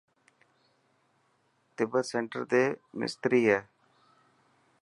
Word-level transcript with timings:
تبت 1.75 2.05
سينٽر 2.11 2.41
تي 2.51 2.63
مستري 2.99 3.41
هي. 3.49 3.59